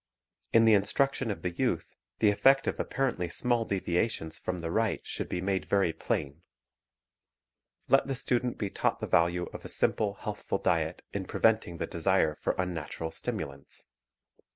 In 0.51 0.65
the 0.65 0.73
instruction 0.73 1.29
of 1.29 1.43
the 1.43 1.51
youth 1.51 1.95
the 2.17 2.31
effect 2.31 2.65
of 2.65 2.79
apparently 2.79 3.29
small 3.29 3.65
deviations 3.65 4.39
from 4.39 4.57
the 4.57 4.71
right 4.71 5.05
should 5.05 5.29
be 5.29 5.41
made 5.41 5.65
very 5.69 5.93
plain. 5.93 6.41
Let 7.87 8.07
the 8.07 8.15
student 8.15 8.57
be 8.57 8.71
taught 8.71 8.99
the 8.99 9.05
value 9.05 9.45
of 9.53 9.63
a 9.63 9.69
simple, 9.69 10.15
healthful 10.15 10.57
diet 10.57 11.03
in 11.13 11.25
preventing 11.25 11.77
the 11.77 11.85
desire 11.85 12.33
for 12.33 12.55
unnatural 12.57 13.11
stimulants. 13.11 13.89